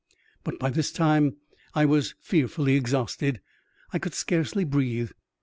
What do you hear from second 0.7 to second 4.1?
this time I was fearfully exhausted— I